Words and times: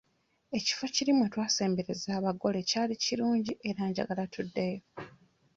Ekifo 0.57 0.83
kiri 0.95 1.11
mwe 1.17 1.27
twasembereza 1.33 2.09
abagole 2.19 2.59
kyali 2.69 2.93
kirungi 3.03 3.51
era 3.69 3.81
njagala 3.89 4.23
tuddeyo. 4.33 4.81